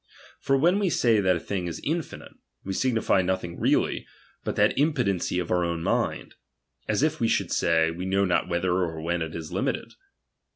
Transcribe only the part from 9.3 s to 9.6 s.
215 is